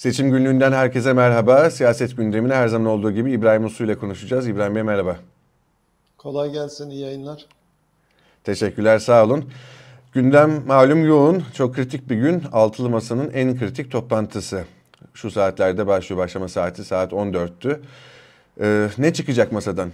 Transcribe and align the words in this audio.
Seçim 0.00 0.30
günlüğünden 0.30 0.72
herkese 0.72 1.12
merhaba. 1.12 1.70
Siyaset 1.70 2.16
gündemini 2.16 2.54
her 2.54 2.68
zaman 2.68 2.86
olduğu 2.86 3.12
gibi 3.12 3.32
İbrahim 3.32 3.64
Uslu 3.64 3.84
ile 3.84 3.98
konuşacağız. 3.98 4.48
İbrahim 4.48 4.74
Bey 4.74 4.82
merhaba. 4.82 5.16
Kolay 6.18 6.52
gelsin, 6.52 6.90
iyi 6.90 7.00
yayınlar. 7.00 7.46
Teşekkürler, 8.44 8.98
sağ 8.98 9.24
olun. 9.24 9.50
Gündem 10.12 10.66
malum 10.66 11.04
yoğun, 11.04 11.44
çok 11.54 11.74
kritik 11.74 12.10
bir 12.10 12.16
gün. 12.16 12.42
Altılı 12.52 12.90
Masa'nın 12.90 13.30
en 13.30 13.58
kritik 13.58 13.90
toplantısı. 13.90 14.64
Şu 15.14 15.30
saatlerde 15.30 15.86
başlıyor, 15.86 16.22
başlama 16.22 16.48
saati 16.48 16.84
saat 16.84 17.12
14'tü. 17.12 17.80
Ee, 18.60 18.88
ne 18.98 19.12
çıkacak 19.12 19.52
masadan? 19.52 19.90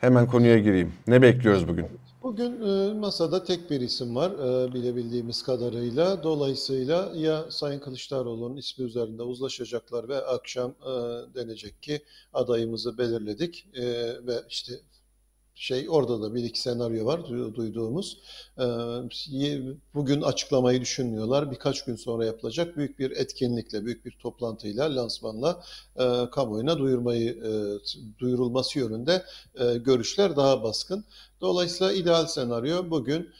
Hemen 0.00 0.26
konuya 0.26 0.58
gireyim. 0.58 0.92
Ne 1.06 1.22
bekliyoruz 1.22 1.68
bugün? 1.68 1.86
Bugün 2.30 2.62
e, 2.62 2.94
masada 2.94 3.44
tek 3.44 3.70
bir 3.70 3.80
isim 3.80 4.16
var 4.16 4.30
e, 4.30 4.72
bilebildiğimiz 4.72 5.42
kadarıyla. 5.42 6.22
Dolayısıyla 6.22 7.12
ya 7.14 7.50
Sayın 7.50 7.80
Kılıçdaroğlu'nun 7.80 8.56
ismi 8.56 8.84
üzerinde 8.84 9.22
uzlaşacaklar 9.22 10.08
ve 10.08 10.16
akşam 10.24 10.70
e, 10.70 10.90
denecek 11.34 11.82
ki 11.82 12.02
adayımızı 12.32 12.98
belirledik 12.98 13.66
ve 14.26 14.42
işte 14.48 14.72
şey 15.60 15.86
orada 15.90 16.22
da 16.22 16.34
bir 16.34 16.44
iki 16.44 16.60
senaryo 16.60 17.06
var 17.06 17.28
duyduğumuz. 17.54 18.18
Bugün 19.94 20.22
açıklamayı 20.22 20.80
düşünmüyorlar. 20.80 21.50
Birkaç 21.50 21.84
gün 21.84 21.96
sonra 21.96 22.24
yapılacak 22.24 22.76
büyük 22.76 22.98
bir 22.98 23.10
etkinlikle, 23.10 23.84
büyük 23.84 24.04
bir 24.04 24.10
toplantıyla, 24.10 24.96
lansmanla 24.96 25.62
kamuoyuna 26.32 26.78
duyurmayı 26.78 27.42
duyurulması 28.18 28.78
yönünde 28.78 29.24
görüşler 29.84 30.36
daha 30.36 30.62
baskın. 30.62 31.04
Dolayısıyla 31.40 31.92
ideal 31.92 32.26
senaryo 32.26 32.90
bugün 32.90 33.30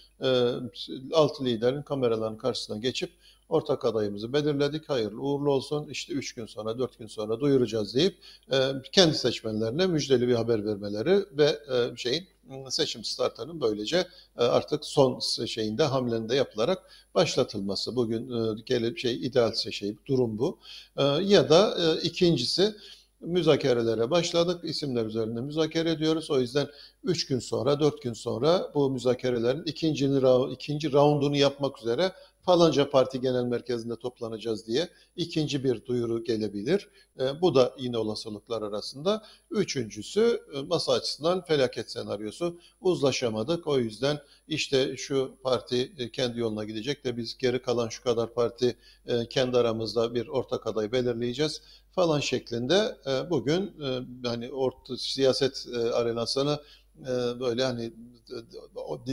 altı 1.13 1.45
liderin 1.45 1.83
kameraların 1.83 2.37
karşısına 2.37 2.77
geçip 2.77 3.11
ortak 3.51 3.85
adayımızı 3.85 4.33
belirledik. 4.33 4.89
Hayırlı 4.89 5.21
uğurlu 5.21 5.51
olsun. 5.51 5.89
İşte 5.89 6.13
3 6.13 6.35
gün 6.35 6.47
sonra 6.47 6.79
4 6.79 6.99
gün 6.99 7.07
sonra 7.07 7.41
duyuracağız 7.41 7.95
deyip 7.95 8.17
e, 8.53 8.59
kendi 8.93 9.15
seçmenlerine 9.15 9.87
müjdeli 9.87 10.29
bir 10.29 10.35
haber 10.35 10.65
vermeleri 10.65 11.25
ve 11.33 11.59
e, 11.73 11.97
şeyin 11.97 12.27
seçim 12.69 13.05
startının 13.05 13.61
böylece 13.61 14.07
e, 14.39 14.43
artık 14.43 14.85
son 14.85 15.19
şeyinde 15.47 15.85
hamlende 15.85 16.37
yapılarak 16.37 16.79
başlatılması. 17.15 17.97
Bugün 17.97 18.31
e, 18.31 18.61
gelip 18.67 18.99
şey 18.99 19.15
ideal 19.27 19.55
şey 19.55 19.97
durum 20.07 20.39
bu. 20.39 20.59
E, 20.97 21.03
ya 21.05 21.51
da 21.51 21.77
ikincisi 22.03 22.75
müzakerelere 23.21 24.11
başladık. 24.11 24.61
İsimler 24.65 25.07
üzerinde 25.07 25.41
müzakere 25.41 25.91
ediyoruz. 25.91 26.31
O 26.31 26.41
yüzden 26.41 26.69
3 27.05 27.27
gün 27.27 27.39
sonra, 27.39 27.81
4 27.81 28.03
gün 28.03 28.13
sonra 28.13 28.71
bu 28.75 28.91
müzakerelerin 28.91 29.63
ikinci, 29.67 30.11
ikinci 30.53 30.93
roundunu 30.93 31.37
yapmak 31.37 31.79
üzere 31.79 32.13
falanca 32.43 32.91
parti 32.91 33.21
genel 33.21 33.45
merkezinde 33.45 33.97
toplanacağız 33.97 34.67
diye 34.67 34.89
ikinci 35.17 35.65
bir 35.65 35.85
duyuru 35.85 36.25
gelebilir. 36.25 36.89
E, 37.21 37.41
bu 37.41 37.55
da 37.55 37.75
yine 37.79 37.99
olasılıklar 37.99 38.63
arasında. 38.63 39.23
Üçüncüsü 39.51 40.41
e, 40.55 40.61
masa 40.61 40.93
açısından 40.93 41.45
felaket 41.45 41.91
senaryosu. 41.91 42.61
Uzlaşamadık. 42.81 43.67
O 43.67 43.79
yüzden 43.79 44.19
işte 44.49 44.97
şu 44.97 45.35
parti 45.43 45.93
e, 45.99 46.11
kendi 46.11 46.41
yoluna 46.41 46.65
gidecek 46.65 47.05
de 47.05 47.17
biz 47.17 47.39
geri 47.39 47.63
kalan 47.63 47.89
şu 47.89 48.03
kadar 48.03 48.35
parti 48.35 48.77
e, 49.07 49.29
kendi 49.29 49.57
aramızda 49.57 50.15
bir 50.15 50.29
ortak 50.29 50.67
aday 50.67 50.93
belirleyeceğiz 50.93 51.63
falan 52.01 52.21
şeklinde 52.21 52.97
e, 53.07 53.31
bugün 53.31 53.63
e, 53.63 54.29
hani 54.29 54.53
orta 54.53 54.97
siyaset 54.97 55.67
e, 55.75 55.93
arenasını 55.93 56.61
e, 57.01 57.41
böyle 57.41 57.65
hani 57.65 57.93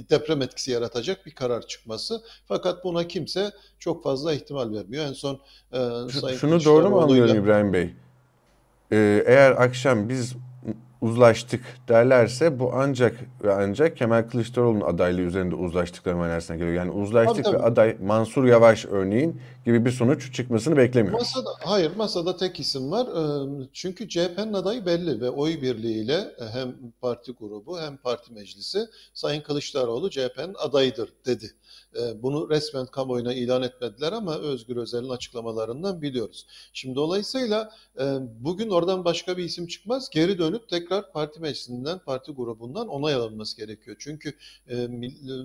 deprem 0.10 0.42
etkisi 0.42 0.72
yaratacak 0.72 1.26
bir 1.26 1.32
karar 1.32 1.68
çıkması. 1.68 2.22
Fakat 2.46 2.84
buna 2.84 3.08
kimse 3.08 3.52
çok 3.80 4.04
fazla 4.04 4.34
ihtimal 4.34 4.72
vermiyor. 4.74 5.06
En 5.06 5.14
son 5.14 5.40
e, 5.72 5.78
Sayın 6.22 6.38
Şunu 6.38 6.66
doğru 6.66 6.90
mu 6.90 7.02
anlıyorum 7.02 7.44
İbrahim 7.44 7.74
Bey? 7.74 7.94
Ee, 8.92 9.24
eğer 9.28 9.52
akşam 9.52 10.10
biz 10.10 10.36
uzlaştık 11.02 11.62
derlerse 11.90 12.60
bu 12.60 12.72
ancak 12.74 13.16
ve 13.44 13.54
ancak 13.54 13.98
Kemal 13.98 14.24
Kılıçdaroğlu'nun 14.24 14.82
adaylığı 14.82 15.22
üzerinde 15.22 15.56
uzlaştıkları 15.56 16.18
manasına 16.18 16.58
geliyor. 16.58 16.74
Yani 16.74 16.92
uzlaştık 16.92 17.46
tabii, 17.46 17.56
tabii. 17.56 17.64
ve 17.64 17.68
aday 17.68 17.98
Mansur 18.02 18.46
Yavaş 18.46 18.86
örneğin 18.86 19.42
gibi 19.66 19.86
bir 19.86 19.92
sonuç 19.92 20.34
çıkmasını 20.34 20.78
beklemiyoruz. 20.78 21.20
Masada, 21.20 21.50
hayır 21.60 21.96
masada 21.96 22.38
tek 22.38 22.60
isim 22.60 22.92
var. 22.92 23.08
Çünkü 23.74 24.10
CHP'nin 24.10 24.54
adayı 24.54 24.86
belli 24.86 25.22
ve 25.22 25.30
oy 25.30 25.62
birliğiyle 25.62 26.24
hem 26.54 26.76
parti 27.02 27.32
grubu 27.32 27.80
hem 27.80 27.98
parti 27.98 28.34
meclisi 28.34 28.80
Sayın 29.14 29.42
Kılıçdaroğlu 29.42 30.10
CHP'nin 30.10 30.56
adayıdır 30.58 31.10
dedi. 31.26 31.52
E, 32.02 32.24
bunu 32.24 32.50
resmen 32.50 32.86
kamuoyuna 32.86 33.34
ilan 33.34 33.64
etmediler 33.64 34.12
ama 34.12 34.36
Özgür 34.36 34.78
Özel'in 34.78 35.10
açıklamalarından 35.10 36.02
biliyoruz. 36.02 36.46
Şimdi 36.74 36.96
dolayısıyla 36.96 37.72
e, 38.00 38.04
bugün 38.40 38.70
oradan 38.70 39.06
başka 39.06 39.38
bir 39.38 39.44
isim 39.44 39.68
çıkmaz. 39.68 40.10
Geri 40.10 40.38
dönüp 40.40 40.70
tekrar 40.70 41.12
parti 41.12 41.40
meclisinden, 41.40 42.00
parti 42.00 42.32
grubundan 42.32 42.88
onay 42.88 43.14
alınması 43.14 43.58
gerekiyor. 43.58 43.98
Çünkü 44.00 44.34
e, 44.70 44.88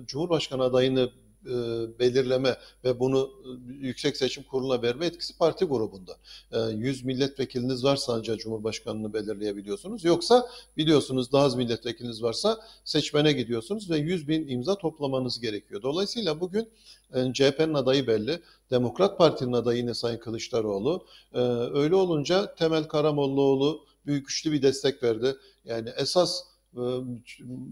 Cumhurbaşkanı 0.07 0.63
adayını 0.63 1.09
e, 1.45 1.53
belirleme 1.99 2.57
ve 2.83 2.99
bunu 2.99 3.31
e, 3.45 3.87
Yüksek 3.87 4.17
Seçim 4.17 4.43
Kurulu'na 4.43 4.81
verme 4.81 5.05
etkisi 5.05 5.37
parti 5.37 5.65
grubunda. 5.65 6.17
E, 6.51 6.59
100 6.59 7.05
milletvekiliniz 7.05 7.83
varsa 7.83 8.13
ancak 8.13 8.39
Cumhurbaşkanını 8.39 9.13
belirleyebiliyorsunuz. 9.13 10.03
Yoksa 10.03 10.47
biliyorsunuz 10.77 11.31
daha 11.31 11.43
az 11.43 11.55
milletvekiliniz 11.55 12.23
varsa 12.23 12.59
seçmene 12.85 13.33
gidiyorsunuz 13.33 13.89
ve 13.89 13.97
100 13.97 14.27
bin 14.27 14.47
imza 14.47 14.75
toplamanız 14.75 15.39
gerekiyor. 15.39 15.81
Dolayısıyla 15.81 16.39
bugün 16.39 16.69
e, 17.13 17.33
CHP'nin 17.33 17.73
adayı 17.73 18.07
belli. 18.07 18.39
Demokrat 18.71 19.17
Parti'nin 19.17 19.53
adayı 19.53 19.77
yine 19.77 19.93
Sayın 19.93 20.19
Kılıçdaroğlu. 20.19 21.05
E, 21.33 21.39
öyle 21.73 21.95
olunca 21.95 22.55
Temel 22.55 22.83
Karamollaoğlu 22.83 23.85
büyük 24.05 24.27
güçlü 24.27 24.51
bir 24.51 24.61
destek 24.61 25.03
verdi. 25.03 25.35
Yani 25.65 25.89
esas 25.97 26.43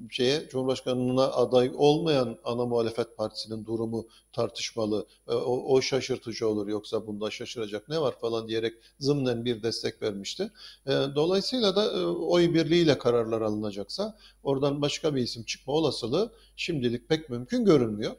şeye 0.10 0.50
Cumhurbaşkanlığına 0.50 1.24
aday 1.24 1.72
olmayan 1.76 2.38
ana 2.44 2.66
muhalefet 2.66 3.18
partisinin 3.18 3.66
durumu 3.66 4.08
tartışmalı. 4.34 5.06
O, 5.28 5.76
o 5.76 5.82
şaşırtıcı 5.82 6.48
olur 6.48 6.68
yoksa 6.68 7.08
bunda 7.08 7.32
şaşıracak 7.32 7.90
ne 7.90 8.02
var 8.02 8.20
falan 8.20 8.48
diyerek 8.48 8.74
zımnen 9.00 9.46
bir 9.46 9.64
destek 9.64 10.02
vermişti. 10.02 10.52
Dolayısıyla 10.88 11.76
da 11.76 12.12
oy 12.14 12.54
birliğiyle 12.54 12.98
kararlar 12.98 13.42
alınacaksa 13.42 14.18
oradan 14.44 14.82
başka 14.82 15.16
bir 15.16 15.22
isim 15.22 15.44
çıkma 15.44 15.74
olasılığı 15.74 16.32
şimdilik 16.56 17.10
pek 17.10 17.30
mümkün 17.30 17.66
görünmüyor. 17.66 18.16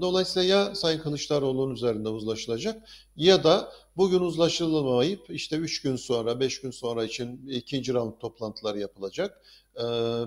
Dolayısıyla 0.00 0.48
ya 0.56 0.74
Sayın 0.74 1.00
Kılıçdaroğlu'nun 1.00 1.74
üzerinde 1.74 2.08
uzlaşılacak 2.08 2.88
ya 3.16 3.44
da 3.44 3.72
bugün 3.96 4.20
uzlaşılamayıp 4.20 5.30
işte 5.30 5.56
3 5.56 5.82
gün 5.82 5.96
sonra 5.96 6.40
5 6.40 6.60
gün 6.60 6.70
sonra 6.70 7.04
için 7.04 7.48
ikinci 7.48 7.94
round 7.94 8.12
toplantılar 8.20 8.74
yapılacak. 8.74 9.40
Ee, 9.76 9.82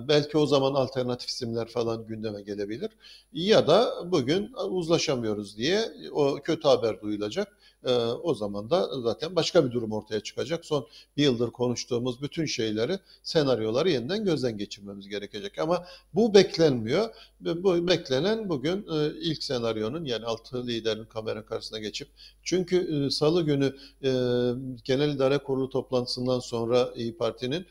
belki 0.08 0.38
o 0.38 0.46
zaman 0.46 0.74
alternatif 0.74 1.28
isimler 1.28 1.68
falan 1.68 2.06
gündeme 2.06 2.42
gelebilir. 2.42 2.90
Ya 3.32 3.66
da 3.66 3.94
bugün 4.12 4.52
uzlaşamıyoruz 4.68 5.56
diye 5.58 5.84
o 6.12 6.34
kötü 6.44 6.68
haber 6.68 7.00
duyulacak. 7.02 7.56
Ee, 7.84 7.92
o 8.22 8.34
zaman 8.34 8.70
da 8.70 9.00
zaten 9.00 9.36
başka 9.36 9.66
bir 9.66 9.72
durum 9.72 9.92
ortaya 9.92 10.20
çıkacak. 10.20 10.64
Son 10.64 10.86
bir 11.16 11.22
yıldır 11.22 11.50
konuştuğumuz 11.50 12.22
bütün 12.22 12.46
şeyleri, 12.46 12.98
senaryoları 13.22 13.90
yeniden 13.90 14.24
gözden 14.24 14.58
geçirmemiz 14.58 15.08
gerekecek. 15.08 15.58
Ama 15.58 15.86
bu 16.14 16.34
beklenmiyor. 16.34 17.14
Bu 17.40 17.88
beklenen 17.88 18.48
bugün 18.48 18.86
e, 18.92 19.20
ilk 19.20 19.44
senaryonun 19.44 20.04
yani 20.04 20.24
altı 20.24 20.66
liderin 20.66 21.04
kamera 21.04 21.46
karşısına 21.46 21.78
geçip 21.78 22.08
çünkü 22.44 23.06
e, 23.06 23.10
salı 23.10 23.42
günü 23.42 23.76
e, 24.02 24.10
Genel 24.84 25.14
İdare 25.14 25.38
Kurulu 25.38 25.70
toplantısından 25.70 26.40
sonra 26.40 26.90
İyi 26.96 27.16
Parti'nin 27.16 27.66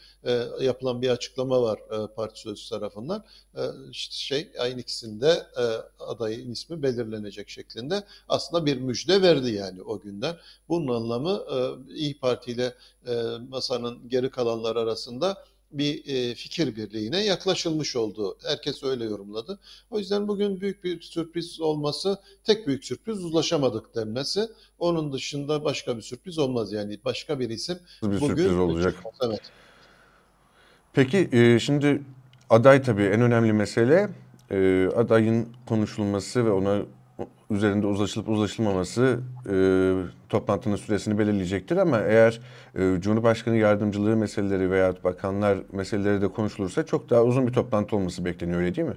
yapılan 0.61 1.01
bir 1.01 1.09
açıklama 1.09 1.61
var 1.61 1.79
parti 2.15 2.39
sözcüsü 2.39 2.69
tarafından. 2.69 3.23
Şey 3.91 4.51
ayın 4.59 4.77
ikisinde 4.77 5.43
adayın 5.99 6.51
ismi 6.51 6.83
belirlenecek 6.83 7.49
şeklinde 7.49 8.03
aslında 8.29 8.65
bir 8.65 8.77
müjde 8.77 9.21
verdi 9.21 9.51
yani 9.51 9.81
o 9.81 9.99
günden. 9.99 10.35
Bunun 10.69 10.95
anlamı 10.95 11.43
İyi 11.95 12.19
Parti 12.19 12.51
ile 12.51 12.73
masanın 13.49 14.09
geri 14.09 14.29
kalanlar 14.29 14.75
arasında 14.75 15.43
bir 15.73 16.05
e, 16.05 16.35
fikir 16.35 16.75
birliğine 16.75 17.25
yaklaşılmış 17.25 17.95
oldu. 17.95 18.37
Herkes 18.43 18.83
öyle 18.83 19.03
yorumladı. 19.03 19.59
O 19.91 19.99
yüzden 19.99 20.27
bugün 20.27 20.61
büyük 20.61 20.83
bir 20.83 21.01
sürpriz 21.01 21.61
olması, 21.61 22.17
tek 22.43 22.67
büyük 22.67 22.85
sürpriz 22.85 23.23
uzlaşamadık 23.23 23.95
denmesi. 23.95 24.41
Onun 24.79 25.13
dışında 25.13 25.63
başka 25.63 25.97
bir 25.97 26.01
sürpriz 26.01 26.37
olmaz 26.39 26.71
yani. 26.73 26.99
Başka 27.05 27.39
bir 27.39 27.49
isim 27.49 27.79
bir 28.03 28.07
bugün 28.21 28.27
sürpriz 28.27 28.57
olacak. 28.57 28.95
Evet. 29.21 29.41
Peki 30.93 31.29
e, 31.31 31.59
şimdi 31.59 32.01
aday 32.49 32.81
tabii 32.81 33.03
en 33.03 33.21
önemli 33.21 33.53
mesele 33.53 34.09
e, 34.51 34.87
adayın 34.95 35.47
konuşulması 35.65 36.45
ve 36.45 36.51
ona 36.51 36.81
üzerinde 37.53 37.87
uzlaşılıp 37.87 38.29
uzlaşılmaması 38.29 39.19
e, 39.49 39.55
toplantının 40.29 40.75
süresini 40.75 41.19
belirleyecektir 41.19 41.77
ama 41.77 41.99
eğer 41.99 42.39
e, 42.75 43.01
Cumhurbaşkanı 43.01 43.55
yardımcılığı 43.55 44.15
meseleleri 44.15 44.71
veya 44.71 44.93
bakanlar 45.03 45.57
meseleleri 45.71 46.21
de 46.21 46.27
konuşulursa 46.27 46.85
çok 46.85 47.09
daha 47.09 47.23
uzun 47.23 47.47
bir 47.47 47.53
toplantı 47.53 47.95
olması 47.95 48.25
bekleniyor 48.25 48.59
öyle 48.59 48.75
değil 48.75 48.87
mi? 48.87 48.95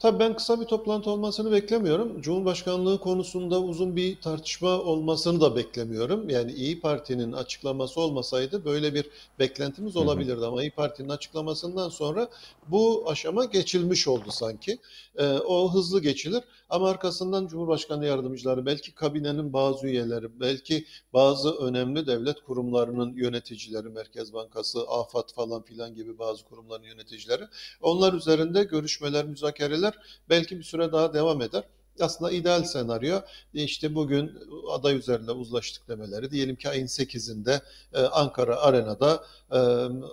Tabii 0.00 0.18
ben 0.18 0.36
kısa 0.36 0.60
bir 0.60 0.66
toplantı 0.66 1.10
olmasını 1.10 1.52
beklemiyorum. 1.52 2.22
Cumhurbaşkanlığı 2.22 3.00
konusunda 3.00 3.60
uzun 3.60 3.96
bir 3.96 4.20
tartışma 4.20 4.68
olmasını 4.78 5.40
da 5.40 5.56
beklemiyorum. 5.56 6.28
Yani 6.30 6.52
İyi 6.52 6.80
Parti'nin 6.80 7.32
açıklaması 7.32 8.00
olmasaydı 8.00 8.64
böyle 8.64 8.94
bir 8.94 9.06
beklentimiz 9.38 9.96
olabilirdi. 9.96 10.46
Ama 10.46 10.62
İyi 10.62 10.70
Parti'nin 10.70 11.08
açıklamasından 11.08 11.88
sonra 11.88 12.28
bu 12.68 13.04
aşama 13.10 13.44
geçilmiş 13.44 14.08
oldu 14.08 14.28
sanki. 14.30 14.78
Ee, 15.16 15.26
o 15.26 15.74
hızlı 15.74 16.02
geçilir. 16.02 16.42
Ama 16.70 16.90
arkasından 16.90 17.46
Cumhurbaşkanı 17.46 18.06
yardımcıları, 18.06 18.66
belki 18.66 18.94
kabinenin 18.94 19.52
bazı 19.52 19.86
üyeleri, 19.86 20.40
belki 20.40 20.84
bazı 21.12 21.50
önemli 21.50 22.06
devlet 22.06 22.40
kurumlarının 22.40 23.12
yöneticileri, 23.16 23.88
Merkez 23.88 24.32
Bankası, 24.32 24.80
AFAD 24.88 25.32
falan 25.34 25.62
filan 25.62 25.94
gibi 25.94 26.18
bazı 26.18 26.44
kurumların 26.44 26.82
yöneticileri, 26.82 27.42
onlar 27.82 28.12
üzerinde 28.12 28.64
görüşmeler, 28.64 29.24
müzakereler 29.24 29.87
belki 30.28 30.58
bir 30.58 30.64
süre 30.64 30.92
daha 30.92 31.14
devam 31.14 31.42
eder 31.42 31.64
aslında 32.00 32.30
ideal 32.30 32.62
senaryo 32.62 33.20
işte 33.54 33.94
bugün 33.94 34.32
aday 34.70 34.96
üzerinde 34.96 35.32
uzlaştık 35.32 35.88
demeleri 35.88 36.30
diyelim 36.30 36.56
ki 36.56 36.68
ayın 36.68 36.86
8'inde 36.86 37.60
e, 37.94 38.00
Ankara 38.00 38.56
Arena'da 38.56 39.24
e, 39.50 39.58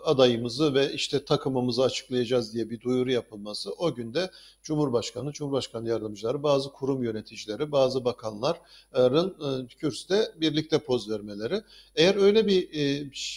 adayımızı 0.06 0.74
ve 0.74 0.94
işte 0.94 1.26
takımımızı 1.26 1.84
açıklayacağız 1.84 2.54
diye 2.54 2.70
bir 2.70 2.82
duyuru 2.82 3.12
yapılması 3.12 3.72
o 3.72 3.96
günde 3.96 4.32
Cumhurbaşkanı, 4.64 5.32
Cumhurbaşkanı 5.32 5.90
yardımcıları, 5.90 6.44
bazı 6.44 6.72
kurum 6.72 7.04
yöneticileri, 7.04 7.72
bazı 7.72 8.06
bakanların 8.06 9.64
e, 9.64 9.68
kürsüde 9.68 10.32
birlikte 10.42 10.80
poz 10.80 11.10
vermeleri. 11.10 11.62
Eğer 11.96 12.16
öyle 12.16 12.48
bir 12.48 12.70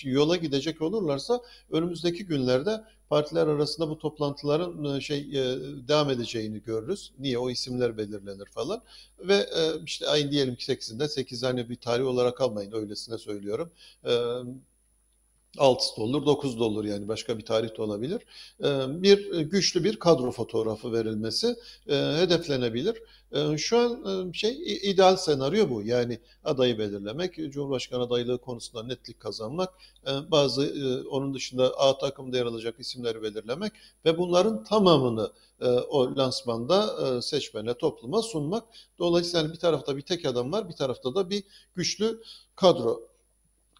yola 0.04 0.36
gidecek 0.36 0.82
olurlarsa 0.82 1.40
önümüzdeki 1.70 2.26
günlerde 2.26 2.84
partiler 3.10 3.46
arasında 3.46 3.88
bu 3.90 3.98
toplantıların 3.98 4.96
e, 4.96 5.00
şey 5.00 5.18
e, 5.18 5.58
devam 5.88 6.10
edeceğini 6.10 6.62
görürüz. 6.62 7.12
Niye 7.18 7.38
o 7.38 7.50
isimler 7.50 7.98
belirlenir 7.98 8.46
falan 8.46 8.82
ve 9.18 9.34
e, 9.34 9.84
işte 9.86 10.06
ayın 10.08 10.30
diyelim 10.30 10.56
ki 10.56 10.64
8'inde 10.64 11.08
8 11.08 11.42
hani 11.42 11.68
bir 11.70 11.76
tarih 11.76 12.06
olarak 12.06 12.40
almayın 12.40 12.72
öylesine 12.72 13.18
söylüyorum. 13.18 13.70
6 15.58 15.96
da 15.96 16.02
olur, 16.02 16.26
9 16.26 16.60
da 16.60 16.64
olur 16.64 16.84
yani 16.84 17.08
başka 17.08 17.38
bir 17.38 17.44
tarih 17.44 17.76
de 17.78 17.82
olabilir. 17.82 18.22
Bir 18.88 19.40
güçlü 19.40 19.84
bir 19.84 19.96
kadro 19.96 20.30
fotoğrafı 20.30 20.92
verilmesi 20.92 21.56
hedeflenebilir. 21.88 23.02
Şu 23.56 23.78
an 23.78 24.32
şey 24.32 24.78
ideal 24.90 25.16
senaryo 25.16 25.70
bu. 25.70 25.82
Yani 25.82 26.20
adayı 26.44 26.78
belirlemek, 26.78 27.34
Cumhurbaşkanı 27.52 28.02
adaylığı 28.02 28.38
konusunda 28.38 28.82
netlik 28.82 29.20
kazanmak, 29.20 29.74
bazı 30.30 30.74
onun 31.10 31.34
dışında 31.34 31.78
A 31.78 31.98
takımda 31.98 32.36
yer 32.36 32.46
alacak 32.46 32.80
isimleri 32.80 33.22
belirlemek 33.22 33.72
ve 34.04 34.18
bunların 34.18 34.64
tamamını 34.64 35.30
o 35.88 36.16
lansmanda 36.16 37.22
seçmene, 37.22 37.74
topluma 37.74 38.22
sunmak. 38.22 38.64
Dolayısıyla 38.98 39.52
bir 39.52 39.58
tarafta 39.58 39.96
bir 39.96 40.02
tek 40.02 40.24
adam 40.26 40.52
var, 40.52 40.68
bir 40.68 40.74
tarafta 40.74 41.14
da 41.14 41.30
bir 41.30 41.42
güçlü 41.74 42.22
kadro 42.56 43.08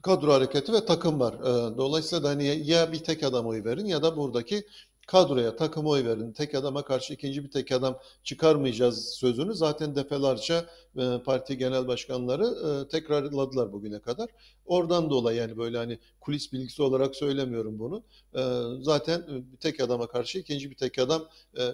kadro 0.03 0.33
hareketi 0.33 0.73
ve 0.73 0.87
takım 0.87 1.21
var. 1.21 1.35
Dolayısıyla 1.79 2.25
da 2.25 2.29
hani 2.29 2.63
ya 2.65 2.93
bir 2.93 3.05
tek 3.05 3.23
adam 3.23 3.47
oy 3.47 3.65
verin 3.65 3.87
ya 3.87 4.03
da 4.03 4.17
buradaki 4.17 4.65
kadroya, 5.09 5.57
takıma 5.57 5.91
oy 5.91 6.05
verin. 6.05 6.33
Tek 6.33 6.55
adama 6.55 6.85
karşı 6.85 7.15
ikinci 7.15 7.45
bir 7.45 7.51
tek 7.51 7.73
adam 7.73 7.99
çıkarmayacağız 8.25 9.09
sözünü 9.09 9.55
zaten 9.55 9.97
defalarca 9.97 10.67
e, 10.97 11.23
parti 11.25 11.59
genel 11.59 11.89
başkanları 11.89 12.45
e, 12.45 12.89
tekrarladılar 12.89 13.73
bugüne 13.73 14.01
kadar. 14.01 14.29
Oradan 14.67 15.11
dolayı 15.11 15.39
yani 15.39 15.57
böyle 15.57 15.79
hani 15.79 15.99
kulis 16.21 16.53
bilgisi 16.53 16.83
olarak 16.83 17.17
söylemiyorum 17.17 17.79
bunu. 17.79 18.03
E, 18.35 18.43
zaten 18.83 19.27
bir 19.53 19.57
tek 19.57 19.81
adama 19.81 20.07
karşı 20.07 20.39
ikinci 20.39 20.71
bir 20.71 20.77
tek 20.77 20.99
adam 20.99 21.29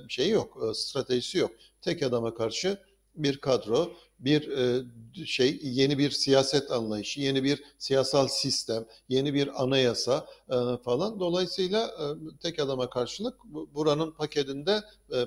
şey 0.09 0.31
yok, 0.31 0.59
stratejisi 0.75 1.39
yok. 1.39 1.51
Tek 1.83 2.03
adama 2.03 2.35
karşı 2.35 2.79
bir 3.17 3.39
kadro, 3.39 3.93
bir 4.25 4.51
şey 5.27 5.61
yeni 5.63 5.99
bir 5.99 6.11
siyaset 6.11 6.71
anlayışı, 6.71 7.21
yeni 7.21 7.45
bir 7.45 7.63
siyasal 7.79 8.29
sistem, 8.29 8.85
yeni 9.09 9.35
bir 9.35 9.63
anayasa 9.63 10.27
falan. 10.85 11.21
Dolayısıyla 11.21 11.91
tek 12.43 12.59
adama 12.61 12.91
karşılık 12.91 13.45
buranın 13.75 14.11
paketinde, 14.11 14.81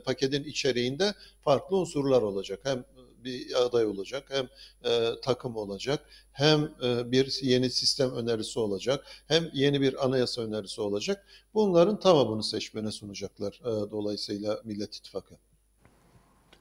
paketin 0.05 0.43
içeriğinde 0.43 1.13
farklı 1.41 1.77
unsurlar 1.77 2.21
olacak. 2.21 2.59
Hem 2.63 2.85
bir 3.23 3.65
aday 3.65 3.85
olacak, 3.85 4.25
hem 4.29 4.49
e, 4.91 5.11
takım 5.21 5.55
olacak, 5.55 6.09
hem 6.31 6.75
e, 6.83 7.11
bir 7.11 7.39
yeni 7.41 7.69
sistem 7.69 8.11
önerisi 8.11 8.59
olacak, 8.59 9.05
hem 9.27 9.49
yeni 9.53 9.81
bir 9.81 10.05
anayasa 10.05 10.41
önerisi 10.41 10.81
olacak. 10.81 11.25
Bunların 11.53 11.99
tamamını 11.99 12.43
seçmene 12.43 12.91
sunacaklar 12.91 13.61
e, 13.61 13.91
dolayısıyla 13.91 14.61
Millet 14.63 14.95
İttifakı. 14.95 15.35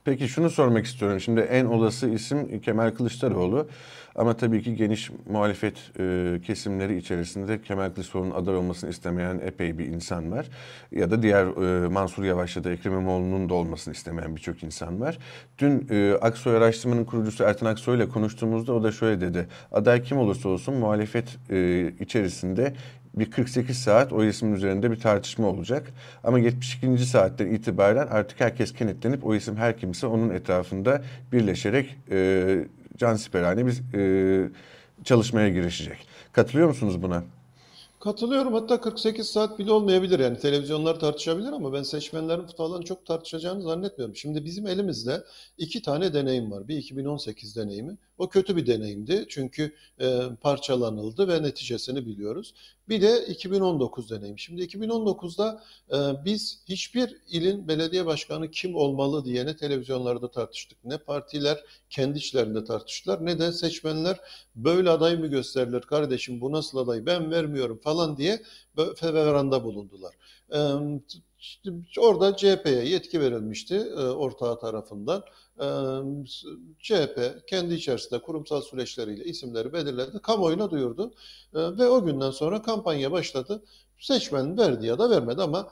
Peki 0.07 0.27
şunu 0.27 0.49
sormak 0.49 0.85
istiyorum. 0.85 1.19
Şimdi 1.19 1.39
en 1.39 1.65
olası 1.65 2.09
isim 2.09 2.61
Kemal 2.61 2.91
Kılıçdaroğlu. 2.91 3.67
Ama 4.15 4.37
tabii 4.37 4.61
ki 4.61 4.75
geniş 4.75 5.11
muhalefet 5.29 5.91
e, 5.99 6.39
kesimleri 6.45 6.97
içerisinde 6.97 7.61
Kemal 7.61 7.89
Kılıçdaroğlu'nun 7.89 8.35
aday 8.35 8.55
olmasını 8.55 8.89
istemeyen 8.89 9.39
epey 9.45 9.77
bir 9.77 9.85
insan 9.85 10.31
var. 10.31 10.45
Ya 10.91 11.11
da 11.11 11.21
diğer 11.21 11.45
e, 11.45 11.87
Mansur 11.87 12.23
Yavaş 12.23 12.55
ya 12.55 12.63
da 12.63 12.71
Ekrem 12.71 12.93
İmamoğlu'nun 12.93 13.49
da 13.49 13.53
olmasını 13.53 13.93
istemeyen 13.93 14.35
birçok 14.35 14.63
insan 14.63 15.01
var. 15.01 15.17
Dün 15.59 15.87
e, 15.89 16.13
Aksoy 16.21 16.57
Araştırma'nın 16.57 17.05
kurucusu 17.05 17.43
Ertan 17.43 17.65
Aksoy 17.65 17.97
ile 17.97 18.09
konuştuğumuzda 18.09 18.73
o 18.73 18.83
da 18.83 18.91
şöyle 18.91 19.21
dedi. 19.21 19.47
Aday 19.71 20.03
kim 20.03 20.17
olursa 20.17 20.49
olsun 20.49 20.75
muhalefet 20.75 21.37
e, 21.49 21.87
içerisinde 21.99 22.73
bir 23.19 23.31
48 23.31 23.77
saat 23.77 24.13
o 24.13 24.23
ismin 24.23 24.55
üzerinde 24.55 24.91
bir 24.91 24.99
tartışma 24.99 25.47
olacak. 25.47 25.87
Ama 26.23 26.39
72. 26.39 27.05
saatten 27.05 27.47
itibaren 27.47 28.07
artık 28.07 28.39
herkes 28.39 28.73
kenetlenip 28.73 29.25
o 29.25 29.35
isim 29.35 29.55
her 29.55 29.77
kimse 29.77 30.07
onun 30.07 30.29
etrafında 30.29 31.01
birleşerek 31.31 31.95
e, 32.11 32.67
cansiperhane 32.97 33.65
bir 33.65 33.81
e, 33.95 34.49
çalışmaya 35.03 35.49
girişecek. 35.49 36.07
Katılıyor 36.31 36.67
musunuz 36.67 37.01
buna? 37.01 37.23
Katılıyorum. 37.99 38.53
Hatta 38.53 38.81
48 38.81 39.27
saat 39.27 39.59
bile 39.59 39.71
olmayabilir. 39.71 40.19
Yani 40.19 40.39
televizyonlar 40.39 40.99
tartışabilir 40.99 41.51
ama 41.51 41.73
ben 41.73 41.83
seçmenlerin 41.83 42.47
falan 42.47 42.81
çok 42.81 43.05
tartışacağını 43.05 43.61
zannetmiyorum. 43.61 44.15
Şimdi 44.15 44.45
bizim 44.45 44.67
elimizde 44.67 45.23
iki 45.57 45.81
tane 45.81 46.13
deneyim 46.13 46.51
var. 46.51 46.67
Bir 46.67 46.77
2018 46.77 47.55
deneyimi. 47.55 47.97
O 48.17 48.29
kötü 48.29 48.55
bir 48.55 48.67
deneyimdi. 48.67 49.25
Çünkü 49.29 49.73
e, 49.99 50.21
parçalanıldı 50.41 51.27
ve 51.27 51.43
neticesini 51.43 52.05
biliyoruz. 52.05 52.53
Bir 52.89 53.01
de 53.01 53.25
2019 53.25 54.09
deneyim. 54.11 54.39
Şimdi 54.39 54.61
2019'da 54.61 55.63
e, 55.91 56.25
biz 56.25 56.59
hiçbir 56.69 57.17
ilin 57.29 57.67
belediye 57.67 58.05
başkanı 58.05 58.51
kim 58.51 58.75
olmalı 58.75 59.25
diye 59.25 59.45
ne 59.45 59.55
televizyonlarda 59.55 60.31
tartıştık, 60.31 60.77
ne 60.83 60.97
partiler 60.97 61.63
kendi 61.89 62.17
içlerinde 62.17 62.63
tartıştılar, 62.63 63.25
ne 63.25 63.39
de 63.39 63.51
seçmenler 63.51 64.19
böyle 64.55 64.89
aday 64.89 65.17
mı 65.17 65.27
gösterilir 65.27 65.81
kardeşim 65.81 66.41
bu 66.41 66.51
nasıl 66.51 66.77
aday 66.77 67.05
ben 67.05 67.31
vermiyorum 67.31 67.79
falan 67.83 68.17
diye 68.17 68.41
feveranda 68.95 69.63
bulundular. 69.63 70.13
E, 70.53 70.59
orada 71.99 72.37
CHP'ye 72.37 72.85
yetki 72.85 73.21
verilmişti 73.21 73.75
e, 73.75 74.01
ortağı 74.01 74.59
tarafından. 74.59 75.23
CHP 76.79 77.47
kendi 77.47 77.73
içerisinde 77.73 78.21
kurumsal 78.21 78.61
süreçleriyle 78.61 79.23
isimleri 79.23 79.73
belirledi, 79.73 80.19
kamuoyuna 80.19 80.71
duyurdu 80.71 81.13
ve 81.53 81.87
o 81.87 82.05
günden 82.05 82.31
sonra 82.31 82.61
kampanya 82.61 83.11
başladı. 83.11 83.63
Seçmen 83.99 84.57
verdi 84.57 84.85
ya 84.85 84.99
da 84.99 85.09
vermedi 85.09 85.41
ama 85.41 85.69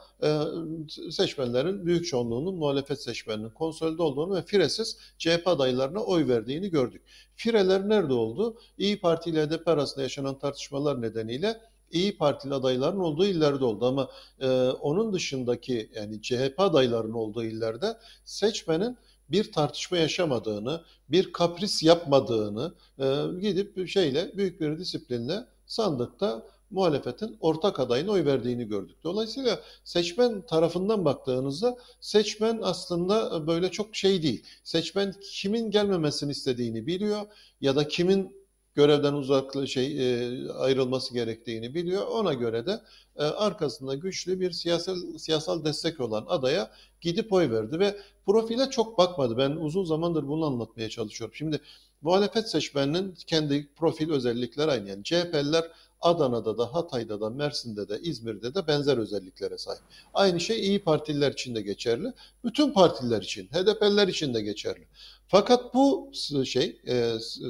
seçmenlerin 1.11 1.85
büyük 1.85 2.05
çoğunluğunun 2.05 2.55
muhalefet 2.55 3.01
seçmeninin 3.01 3.49
konsolide 3.49 4.01
olduğunu 4.01 4.35
ve 4.35 4.41
firesiz 4.41 4.97
CHP 5.17 5.41
adaylarına 5.45 6.03
oy 6.03 6.27
verdiğini 6.27 6.69
gördük. 6.69 7.01
Fireler 7.35 7.89
nerede 7.89 8.13
oldu? 8.13 8.57
İyi 8.77 8.99
Parti 8.99 9.29
ile 9.29 9.45
HDP 9.47 9.67
arasında 9.67 10.01
yaşanan 10.01 10.39
tartışmalar 10.39 11.01
nedeniyle 11.01 11.61
İyi 11.91 12.17
Partili 12.17 12.53
adayların 12.53 12.99
olduğu 12.99 13.25
illerde 13.25 13.65
oldu 13.65 13.85
ama 13.85 14.09
e, 14.39 14.69
onun 14.69 15.13
dışındaki 15.13 15.89
yani 15.95 16.21
CHP 16.21 16.53
adaylarının 16.57 17.13
olduğu 17.13 17.43
illerde 17.43 17.97
seçmenin 18.25 18.97
bir 19.29 19.51
tartışma 19.51 19.97
yaşamadığını, 19.97 20.81
bir 21.09 21.33
kapris 21.33 21.83
yapmadığını 21.83 22.73
e, 22.99 23.05
gidip 23.41 23.87
şeyle 23.87 24.31
büyük 24.37 24.61
bir 24.61 24.79
disiplinle 24.79 25.45
sandıkta 25.65 26.43
muhalefetin 26.71 27.37
ortak 27.39 27.79
adayına 27.79 28.11
oy 28.11 28.25
verdiğini 28.25 28.67
gördük. 28.67 28.95
Dolayısıyla 29.03 29.59
seçmen 29.83 30.41
tarafından 30.41 31.05
baktığınızda 31.05 31.77
seçmen 32.01 32.59
aslında 32.61 33.47
böyle 33.47 33.71
çok 33.71 33.95
şey 33.95 34.23
değil. 34.23 34.43
Seçmen 34.63 35.13
kimin 35.31 35.71
gelmemesini 35.71 36.31
istediğini 36.31 36.87
biliyor 36.87 37.21
ya 37.61 37.75
da 37.75 37.87
kimin 37.87 38.44
görevden 38.75 39.13
uzaklı 39.13 39.67
şey 39.67 39.85
e, 39.97 40.49
ayrılması 40.51 41.13
gerektiğini 41.13 41.73
biliyor. 41.73 42.07
Ona 42.07 42.33
göre 42.33 42.65
de 42.65 42.81
e, 43.15 43.23
arkasında 43.23 43.95
güçlü 43.95 44.39
bir 44.39 44.51
siyasal 44.51 45.17
siyasal 45.17 45.65
destek 45.65 45.99
olan 45.99 46.25
adaya 46.27 46.71
gidip 47.01 47.33
oy 47.33 47.51
verdi 47.51 47.79
ve 47.79 47.97
profile 48.25 48.69
çok 48.69 48.97
bakmadı. 48.97 49.37
Ben 49.37 49.51
uzun 49.51 49.83
zamandır 49.83 50.27
bunu 50.27 50.45
anlatmaya 50.45 50.89
çalışıyorum. 50.89 51.35
Şimdi 51.35 51.61
muhalefet 52.01 52.49
seçmeninin 52.49 53.15
kendi 53.27 53.69
profil 53.75 54.11
özellikleri 54.11 54.71
aynı. 54.71 54.89
Yani 54.89 55.03
CHP'liler 55.03 55.63
Adana'da 56.05 56.57
da, 56.57 56.73
Hatay'da 56.73 57.21
da, 57.21 57.29
Mersin'de 57.29 57.89
de, 57.89 57.99
İzmir'de 58.01 58.55
de 58.55 58.67
benzer 58.67 58.97
özelliklere 58.97 59.57
sahip. 59.57 59.81
Aynı 60.13 60.39
şey 60.39 60.59
iyi 60.59 60.83
Partililer 60.83 61.31
için 61.31 61.55
de 61.55 61.61
geçerli. 61.61 62.13
Bütün 62.43 62.71
partiler 62.71 63.21
için, 63.21 63.47
HDP'liler 63.47 64.07
için 64.07 64.33
de 64.33 64.41
geçerli. 64.41 64.87
Fakat 65.27 65.73
bu 65.73 66.11
şey 66.45 66.81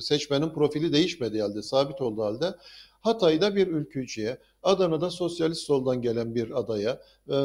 seçmenin 0.01 0.49
profili 0.49 0.93
değişmediği 0.93 1.41
halde, 1.41 1.61
sabit 1.61 2.01
olduğu 2.01 2.23
halde 2.23 2.55
Hatay'da 3.05 3.55
bir 3.55 3.67
ülkücüye, 3.67 4.37
Adana'da 4.63 5.09
sosyalist 5.09 5.61
soldan 5.61 6.01
gelen 6.01 6.35
bir 6.35 6.59
adaya, 6.59 7.01
e, 7.29 7.35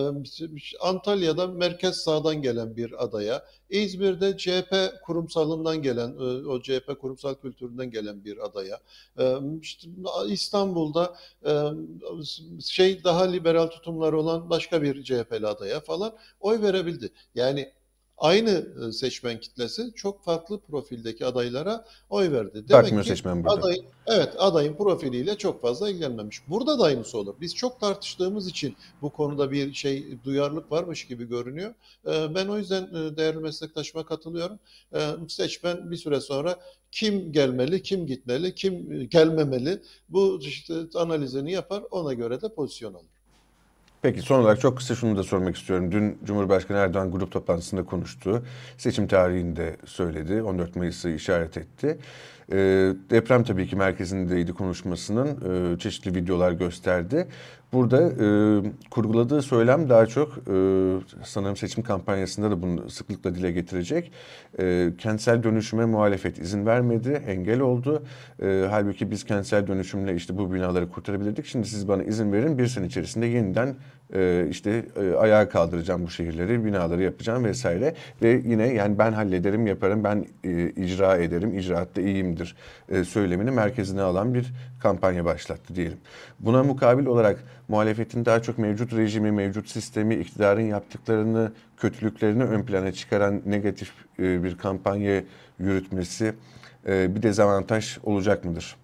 Antalya'da 0.81 1.47
merkez 1.47 1.97
sağdan 1.97 2.43
gelen 2.43 2.77
bir 2.77 3.05
adaya, 3.05 3.45
İzmir'de 3.71 4.37
CHP 4.37 4.93
kurumsalından 5.07 5.83
gelen, 5.83 6.11
e, 6.11 6.47
o 6.49 6.63
CHP 6.63 7.01
kurumsal 7.01 7.35
kültüründen 7.35 7.91
gelen 7.91 8.25
bir 8.25 8.47
adaya, 8.47 8.81
e, 9.19 9.37
İstanbul'da 10.29 11.17
şey 12.61 13.05
daha 13.05 13.25
liberal 13.25 13.67
tutumları 13.67 14.21
olan 14.21 14.51
başka 14.51 14.83
bir 14.83 15.03
CHP'li 15.05 15.47
adaya 15.47 15.81
falan 15.81 16.13
oy 16.41 16.63
verebildi. 16.63 17.13
Yani 17.35 17.73
aynı 18.21 18.67
e, 18.89 18.93
seçmen 18.93 19.41
kitlesi 19.41 19.93
çok 19.95 20.25
farklı 20.25 20.61
profildeki 20.61 21.27
adaylara 21.27 21.85
oy 22.11 22.33
verdi. 22.33 22.53
Demek 22.55 22.71
Bakmıyor 22.71 23.03
ki 23.03 23.09
seçmen 23.09 23.45
burada. 23.45 23.61
Adayın, 23.61 23.85
evet 24.07 24.35
adayın 24.39 24.75
profiliyle 24.75 25.39
çok 25.39 25.63
fazla 25.63 25.91
ilgilenmemiş. 25.91 26.49
Burada 26.49 26.79
da 26.79 26.85
aynısı 26.85 27.19
olur. 27.19 27.35
Biz 27.41 27.55
çok 27.55 27.81
tartıştığımız 27.81 28.49
için 28.49 28.77
bu 29.03 29.11
konuda 29.11 29.51
bir 29.51 29.73
şey 29.73 30.19
duyarlılık 30.25 30.73
varmış 30.73 31.07
gibi 31.07 31.29
görünüyor. 31.29 31.75
E, 32.07 32.35
ben 32.35 32.47
o 32.47 32.59
yüzden 32.59 32.83
e, 32.83 33.17
değerli 33.17 33.39
meslektaşıma 33.39 34.05
katılıyorum. 34.05 34.59
Seçmen 35.29 35.91
bir 35.91 35.97
süre 35.97 36.21
sonra 36.21 36.59
kim 36.93 37.33
gelmeli, 37.33 37.83
kim 37.83 38.07
gitmeli, 38.07 38.55
kim 38.55 39.09
gelmemeli 39.09 39.83
bu 40.09 40.41
işte 40.43 40.75
analizini 40.95 41.53
yapar 41.53 41.83
ona 41.91 42.15
göre 42.15 42.43
de 42.43 42.55
pozisyon 42.55 42.95
alır. 42.95 43.20
Peki 44.03 44.23
son 44.23 44.41
olarak 44.41 44.61
çok 44.61 44.77
kısa 44.77 44.95
şunu 44.95 45.17
da 45.17 45.23
sormak 45.23 45.57
istiyorum. 45.57 45.93
Dün 45.93 46.19
Cumhurbaşkanı 46.25 46.79
Erdoğan 46.79 47.11
grup 47.11 47.33
toplantısında 47.33 47.85
konuştu. 47.85 48.43
Seçim 48.79 49.07
tarihini 49.07 49.57
de 49.57 49.77
söyledi. 49.87 50.43
14 50.43 50.77
Mayıs'ı 50.77 51.11
işaret 51.11 51.57
etti. 51.57 51.99
E, 52.53 52.57
deprem 53.11 53.45
tabii 53.45 53.67
ki 53.67 53.77
merkezindeydi 53.77 54.53
konuşmasının. 54.53 55.29
E, 55.75 55.79
çeşitli 55.79 56.15
videolar 56.15 56.53
gösterdi. 56.53 57.27
Burada 57.73 58.03
e, 58.03 58.27
kurguladığı 58.91 59.43
söylem 59.43 59.89
daha 59.89 60.07
çok 60.07 60.29
e, 60.29 60.53
sanırım 61.25 61.57
seçim 61.57 61.83
kampanyasında 61.83 62.51
da 62.51 62.63
bunu 62.63 62.91
sıklıkla 62.91 63.35
dile 63.35 63.53
getirecek. 63.53 64.13
E, 64.59 64.91
kentsel 64.99 65.43
dönüşüme 65.43 65.85
muhalefet 65.85 66.39
izin 66.39 66.67
vermedi, 66.67 67.23
engel 67.27 67.61
oldu. 67.61 68.03
E, 68.43 68.67
halbuki 68.71 69.11
biz 69.11 69.25
kentsel 69.25 69.67
dönüşümle 69.67 70.15
işte 70.15 70.39
bu 70.39 70.55
binaları 70.55 70.89
kurtarabilirdik. 70.89 71.47
Şimdi 71.47 71.69
siz 71.69 71.89
bana 71.89 72.03
izin 72.03 72.33
verin 72.33 72.59
bir 72.59 72.67
sene 72.67 72.87
içerisinde 72.87 73.27
yeniden 73.27 73.75
e, 74.15 74.47
işte 74.51 74.85
e, 74.97 75.15
ayağa 75.15 75.49
kaldıracağım 75.49 76.03
bu 76.07 76.11
şehirleri, 76.11 76.65
binaları 76.65 77.03
yapacağım 77.03 77.45
vesaire. 77.45 77.95
Ve 78.23 78.43
yine 78.45 78.67
yani 78.67 78.99
ben 78.99 79.13
hallederim, 79.13 79.67
yaparım, 79.67 80.05
ben 80.05 80.27
e, 80.45 80.71
icra 80.71 81.17
ederim, 81.17 81.59
icraatta 81.59 82.01
iyiyimdir 82.41 82.57
e, 82.89 83.05
söylemini 83.05 83.51
merkezine 83.51 84.03
alan 84.03 84.35
bir 84.35 84.53
kampanya 84.81 85.25
başlattı 85.25 85.75
diyelim. 85.75 85.99
Buna 86.41 86.63
mukabil 86.63 87.07
olarak 87.07 87.45
muhalefetin 87.69 88.25
daha 88.25 88.43
çok 88.43 88.59
mevcut 88.59 88.93
rejimi, 88.93 89.33
mevcut 89.33 89.69
sistemi, 89.69 90.15
iktidarın 90.15 90.61
yaptıklarını, 90.61 91.53
kötülüklerini 91.77 92.45
ön 92.45 92.63
plana 92.63 92.93
çıkaran 92.93 93.43
negatif 93.47 93.93
e, 94.19 94.45
bir 94.45 94.59
kampanya 94.59 95.23
yürütmesi 95.59 96.35
e, 96.87 97.15
bir 97.15 97.23
dezavantaj 97.23 97.99
olacak 98.03 98.45
mıdır? 98.45 98.77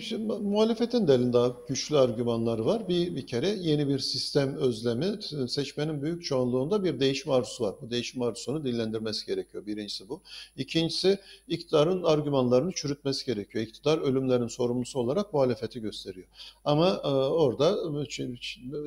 Şimdi, 0.00 0.32
muhalefetin 0.32 1.08
de 1.08 1.14
elinde 1.14 1.38
güçlü 1.68 1.98
argümanları 1.98 2.66
var. 2.66 2.88
Bir, 2.88 3.16
bir 3.16 3.26
kere 3.26 3.48
yeni 3.48 3.88
bir 3.88 3.98
sistem 3.98 4.56
özlemi, 4.56 5.18
seçmenin 5.48 6.02
büyük 6.02 6.24
çoğunluğunda 6.24 6.84
bir 6.84 7.00
değişim 7.00 7.32
arzusu 7.32 7.64
var. 7.64 7.74
Bu 7.82 7.90
değişim 7.90 8.22
arzusunu 8.22 8.64
dillendirmesi 8.64 9.26
gerekiyor. 9.26 9.66
Birincisi 9.66 10.08
bu. 10.08 10.20
İkincisi 10.56 11.18
iktidarın 11.48 12.02
argümanlarını 12.02 12.72
çürütmesi 12.72 13.26
gerekiyor. 13.26 13.64
İktidar 13.64 13.98
ölümlerin 13.98 14.48
sorumlusu 14.48 14.98
olarak 14.98 15.32
muhalefeti 15.32 15.80
gösteriyor. 15.80 16.26
Ama 16.64 17.00
e, 17.04 17.08
orada 17.08 17.76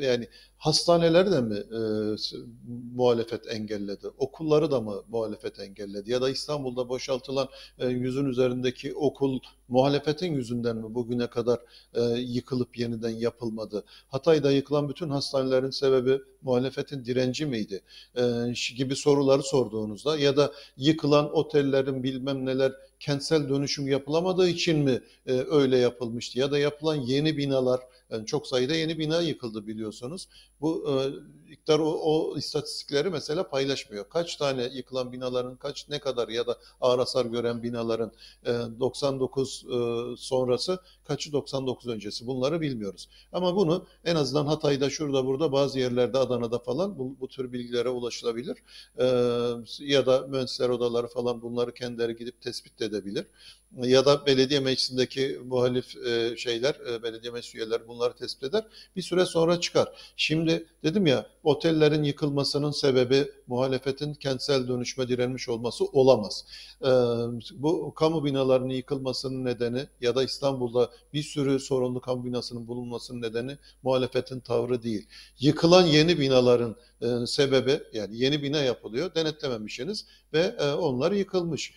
yani 0.01 0.27
hastaneleri 0.57 1.31
de 1.31 1.41
mi 1.41 1.57
e, 1.57 1.81
muhalefet 2.95 3.47
engelledi? 3.47 4.07
Okulları 4.17 4.71
da 4.71 4.81
mı 4.81 5.03
muhalefet 5.07 5.59
engelledi? 5.59 6.11
Ya 6.11 6.21
da 6.21 6.29
İstanbul'da 6.29 6.89
boşaltılan 6.89 7.47
e, 7.79 7.87
yüzün 7.87 8.25
üzerindeki 8.25 8.93
okul 8.93 9.39
muhalefetin 9.69 10.33
yüzünden 10.33 10.77
mi 10.77 10.95
bugüne 10.95 11.27
kadar 11.27 11.59
e, 11.93 12.01
yıkılıp 12.19 12.77
yeniden 12.77 13.09
yapılmadı? 13.09 13.83
Hatay'da 14.07 14.51
yıkılan 14.51 14.89
bütün 14.89 15.09
hastanelerin 15.09 15.69
sebebi 15.69 16.21
muhalefetin 16.41 17.05
direnci 17.05 17.45
miydi? 17.45 17.81
E, 18.15 18.23
gibi 18.77 18.95
soruları 18.95 19.43
sorduğunuzda 19.43 20.17
ya 20.17 20.37
da 20.37 20.51
yıkılan 20.77 21.35
otellerin 21.37 22.03
bilmem 22.03 22.45
neler 22.45 22.73
kentsel 22.99 23.49
dönüşüm 23.49 23.87
yapılamadığı 23.87 24.49
için 24.49 24.77
mi 24.79 25.01
e, 25.27 25.31
öyle 25.33 25.77
yapılmıştı? 25.77 26.39
Ya 26.39 26.51
da 26.51 26.59
yapılan 26.59 26.95
yeni 26.95 27.37
binalar, 27.37 27.79
yani 28.09 28.25
çok 28.25 28.47
sayıda 28.47 28.75
yeni 28.75 28.99
bina 28.99 29.21
yıkıldı 29.21 29.67
biliyorsunuz. 29.67 30.27
Bu 30.61 30.85
e, 30.89 30.93
iktidar 31.53 31.79
o, 31.79 31.89
o 31.91 32.37
istatistikleri 32.37 33.09
mesela 33.09 33.49
paylaşmıyor. 33.49 34.09
Kaç 34.09 34.35
tane 34.35 34.63
yıkılan 34.63 35.11
binaların 35.11 35.55
kaç 35.55 35.89
ne 35.89 35.99
kadar 35.99 36.27
ya 36.27 36.47
da 36.47 36.57
ağır 36.81 36.99
hasar 36.99 37.25
gören 37.25 37.63
binaların 37.63 38.11
e, 38.45 38.51
99 38.79 39.65
e, 39.65 39.77
sonrası 40.17 40.79
kaçı 41.03 41.31
99 41.31 41.87
öncesi 41.87 42.27
bunları 42.27 42.61
bilmiyoruz. 42.61 43.09
Ama 43.31 43.55
bunu 43.55 43.85
en 44.05 44.15
azından 44.15 44.45
Hatay'da 44.45 44.89
şurada 44.89 45.25
burada 45.25 45.51
bazı 45.51 45.79
yerlerde 45.79 46.17
Adana'da 46.17 46.59
falan 46.59 46.99
bu, 46.99 47.15
bu 47.19 47.27
tür 47.27 47.53
bilgilere 47.53 47.89
ulaşılabilir. 47.89 48.57
E, 48.97 49.05
ya 49.79 50.05
da 50.05 50.27
mühendisler 50.27 50.69
odaları 50.69 51.07
falan 51.07 51.41
bunları 51.41 51.73
kendileri 51.73 52.15
gidip 52.15 52.41
tespit 52.41 52.81
edebilir 52.81 53.25
ya 53.77 54.05
da 54.05 54.25
belediye 54.25 54.59
meclisindeki 54.59 55.39
muhalif 55.45 55.97
e, 55.97 56.37
şeyler, 56.37 56.75
e, 56.75 57.03
belediye 57.03 57.31
meclis 57.31 57.55
üyeleri 57.55 57.87
bunları 57.87 58.13
tespit 58.13 58.43
eder. 58.43 58.65
Bir 58.95 59.01
süre 59.01 59.25
sonra 59.25 59.59
çıkar. 59.59 60.13
Şimdi 60.17 60.65
dedim 60.83 61.07
ya 61.07 61.25
otellerin 61.43 62.03
yıkılmasının 62.03 62.71
sebebi 62.71 63.31
muhalefetin 63.47 64.13
kentsel 64.13 64.67
dönüşme 64.67 65.07
direnmiş 65.07 65.49
olması 65.49 65.85
olamaz. 65.85 66.45
E, 66.81 66.89
bu 67.51 67.93
kamu 67.93 68.25
binalarının 68.25 68.73
yıkılmasının 68.73 69.45
nedeni 69.45 69.87
ya 70.01 70.15
da 70.15 70.23
İstanbul'da 70.23 70.89
bir 71.13 71.23
sürü 71.23 71.59
sorunlu 71.59 72.01
kamu 72.01 72.25
binasının 72.25 72.67
bulunmasının 72.67 73.21
nedeni 73.21 73.57
muhalefetin 73.83 74.39
tavrı 74.39 74.83
değil. 74.83 75.07
Yıkılan 75.39 75.85
yeni 75.85 76.19
binaların 76.19 76.75
sebebi 77.25 77.79
yani 77.93 78.17
yeni 78.17 78.43
bina 78.43 78.57
yapılıyor, 78.57 79.15
denetlememişsiniz 79.15 80.05
ve 80.33 80.61
onlar 80.61 81.11
yıkılmış 81.11 81.73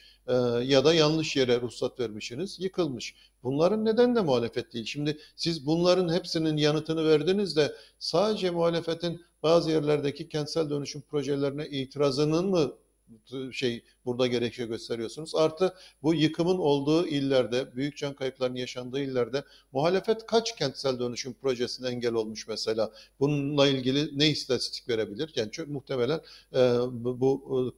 ya 0.63 0.85
da 0.85 0.95
yanlış 0.95 1.37
yere 1.37 1.61
ruhsat 1.61 2.01
vermişsiniz, 2.01 2.61
yıkılmış. 2.61 3.15
Bunların 3.43 3.85
neden 3.85 4.17
de 4.17 4.21
muhalefet 4.21 4.73
değil? 4.73 4.85
Şimdi 4.85 5.19
siz 5.37 5.67
bunların 5.67 6.13
hepsinin 6.15 6.57
yanıtını 6.57 7.05
verdiniz 7.09 7.57
de 7.57 7.73
sadece 7.99 8.51
muhalefetin 8.51 9.21
bazı 9.43 9.71
yerlerdeki 9.71 10.29
kentsel 10.29 10.71
dönüşüm 10.71 11.03
projelerine 11.03 11.69
itirazının 11.69 12.51
mı 12.51 12.73
şey 13.53 13.85
burada 14.05 14.27
gerekçe 14.27 14.67
gösteriyorsunuz. 14.67 15.35
Artı 15.35 15.75
bu 16.03 16.15
yıkımın 16.15 16.59
olduğu 16.59 17.07
illerde, 17.07 17.77
büyük 17.77 17.97
can 17.97 18.15
kayıplarının 18.15 18.57
yaşandığı 18.57 19.03
illerde 19.03 19.45
muhalefet 19.73 20.27
kaç 20.27 20.57
kentsel 20.57 20.99
dönüşüm 20.99 21.35
projesine 21.35 21.89
engel 21.89 22.15
olmuş 22.15 22.49
mesela? 22.49 22.93
Bununla 23.21 23.67
ilgili 23.67 24.19
ne 24.19 24.29
istatistik 24.29 24.89
verebilir? 24.89 25.33
Yani 25.37 25.51
çok 25.51 25.69
muhtemelen 25.69 26.21
e, 26.55 26.59
bu 26.93 27.75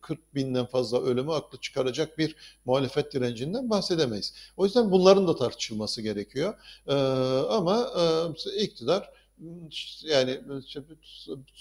40 0.00 0.18
e, 0.18 0.22
binden 0.34 0.66
fazla 0.66 1.02
ölümü 1.02 1.32
aklı 1.32 1.58
çıkaracak 1.60 2.18
bir 2.18 2.36
muhalefet 2.64 3.12
direncinden 3.12 3.70
bahsedemeyiz. 3.70 4.34
O 4.56 4.64
yüzden 4.64 4.90
bunların 4.90 5.28
da 5.28 5.36
tartışılması 5.36 6.02
gerekiyor. 6.02 6.54
E, 6.86 6.94
ama 7.48 7.90
e, 8.46 8.62
iktidar 8.64 9.10
yani 10.02 10.40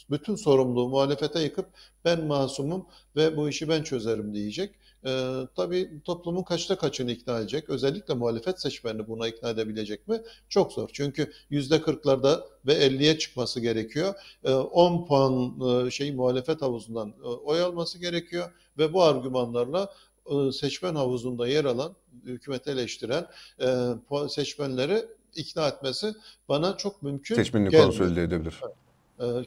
bütün 0.10 0.36
sorumluluğu 0.36 0.89
muhalefete 0.89 1.44
yıkıp 1.44 1.65
ben 2.06 2.25
masumum 2.25 2.86
ve 3.15 3.38
bu 3.38 3.50
işi 3.50 3.70
ben 3.70 3.84
çözerim 3.84 4.34
diyecek. 4.34 4.75
Ee, 5.06 5.34
tabii 5.56 6.01
toplumun 6.06 6.44
kaçta 6.44 6.77
kaçını 6.77 7.12
ikna 7.12 7.39
edecek? 7.39 7.70
Özellikle 7.70 8.13
muhalefet 8.13 8.62
seçmenini 8.62 9.08
buna 9.08 9.27
ikna 9.27 9.50
edebilecek 9.50 10.08
mi? 10.08 10.22
Çok 10.50 10.74
zor. 10.74 10.89
Çünkü 10.94 11.32
yüzde 11.50 11.82
kırklarda 11.82 12.46
ve 12.68 12.74
50'ye 12.74 13.18
çıkması 13.18 13.60
gerekiyor. 13.60 14.13
Ee, 14.44 14.53
10 14.53 15.06
puan 15.06 15.60
e, 15.88 15.92
şey 15.92 16.12
muhalefet 16.12 16.62
havuzundan 16.62 17.13
e, 17.24 17.27
oy 17.27 17.62
alması 17.62 18.00
gerekiyor 18.00 18.51
ve 18.77 18.94
bu 18.94 19.03
argümanlarla 19.03 19.94
e, 20.25 20.51
seçmen 20.51 20.96
havuzunda 20.96 21.48
yer 21.48 21.65
alan, 21.65 21.96
hükümeti 22.25 22.70
eleştiren 22.70 23.27
e, 23.62 24.30
seçmenleri 24.30 25.06
ikna 25.36 25.68
etmesi 25.68 26.13
bana 26.50 26.78
çok 26.78 27.04
mümkün 27.04 27.36
gelmiyor. 27.70 27.84
konsolide 27.84 28.24
edebilir. 28.24 28.62
E, 28.63 28.83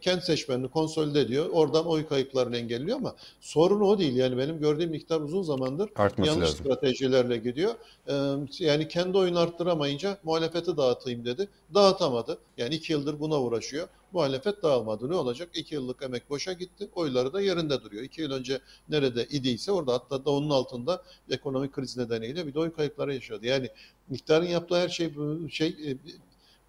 kendi 0.00 0.22
seçmenini 0.22 0.68
konsolide 0.68 1.20
ediyor. 1.20 1.46
Oradan 1.52 1.86
oy 1.86 2.06
kayıplarını 2.06 2.56
engelliyor 2.56 2.96
ama 2.96 3.14
sorun 3.40 3.80
o 3.80 3.98
değil. 3.98 4.16
Yani 4.16 4.38
benim 4.38 4.58
gördüğüm 4.58 4.90
miktar 4.90 5.20
uzun 5.20 5.42
zamandır 5.42 5.90
Artması 5.96 6.30
yanlış 6.30 6.48
lazım. 6.48 6.64
stratejilerle 6.64 7.36
gidiyor. 7.36 7.74
E, 8.08 8.14
yani 8.58 8.88
kendi 8.88 9.18
oyunu 9.18 9.38
arttıramayınca 9.38 10.18
muhalefeti 10.24 10.76
dağıtayım 10.76 11.24
dedi. 11.24 11.48
Dağıtamadı. 11.74 12.38
Yani 12.56 12.74
iki 12.74 12.92
yıldır 12.92 13.20
buna 13.20 13.40
uğraşıyor. 13.40 13.88
Muhalefet 14.12 14.62
dağılmadı. 14.62 15.10
Ne 15.10 15.14
olacak? 15.14 15.48
İki 15.54 15.74
yıllık 15.74 16.02
emek 16.02 16.30
boşa 16.30 16.52
gitti. 16.52 16.88
Oyları 16.94 17.32
da 17.32 17.40
yerinde 17.40 17.82
duruyor. 17.82 18.02
İki 18.02 18.22
yıl 18.22 18.30
önce 18.30 18.60
nerede 18.88 19.26
idiyse 19.30 19.72
orada 19.72 19.92
hatta 19.92 20.24
da 20.24 20.30
onun 20.30 20.50
altında 20.50 21.02
ekonomik 21.30 21.72
kriz 21.72 21.96
nedeniyle 21.96 22.46
bir 22.46 22.54
de 22.54 22.58
oy 22.58 22.72
kayıpları 22.72 23.14
yaşadı. 23.14 23.46
Yani 23.46 23.68
miktarın 24.08 24.46
yaptığı 24.46 24.76
her 24.76 24.88
şey 24.88 25.12
şey 25.50 25.68
e, 25.68 25.96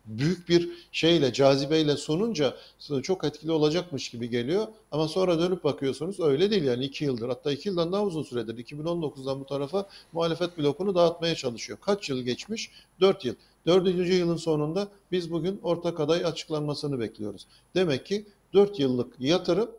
büyük 0.07 0.49
bir 0.49 0.69
şeyle, 0.91 1.33
cazibeyle 1.33 1.97
sununca 1.97 2.55
çok 3.03 3.23
etkili 3.23 3.51
olacakmış 3.51 4.09
gibi 4.09 4.29
geliyor. 4.29 4.67
Ama 4.91 5.07
sonra 5.07 5.39
dönüp 5.39 5.63
bakıyorsunuz 5.63 6.19
öyle 6.19 6.51
değil 6.51 6.63
yani 6.63 6.85
iki 6.85 7.05
yıldır 7.05 7.29
hatta 7.29 7.51
iki 7.51 7.69
yıldan 7.69 7.91
daha 7.91 8.03
uzun 8.03 8.23
süredir 8.23 8.65
2019'dan 8.65 9.39
bu 9.39 9.45
tarafa 9.45 9.89
muhalefet 10.13 10.57
blokunu 10.57 10.95
dağıtmaya 10.95 11.35
çalışıyor. 11.35 11.79
Kaç 11.81 12.09
yıl 12.09 12.21
geçmiş? 12.21 12.71
Dört 13.01 13.25
yıl. 13.25 13.35
Dördüncü 13.65 14.13
yılın 14.13 14.37
sonunda 14.37 14.87
biz 15.11 15.31
bugün 15.31 15.59
ortak 15.63 15.99
aday 15.99 16.25
açıklanmasını 16.25 16.99
bekliyoruz. 16.99 17.47
Demek 17.75 18.05
ki 18.05 18.25
dört 18.53 18.79
yıllık 18.79 19.13
yatırım 19.19 19.69